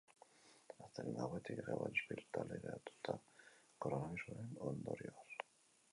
[0.85, 3.17] Astelehen gauetik zegoen ospitaleratuta
[3.87, 5.29] koronabirusaren ondorioz.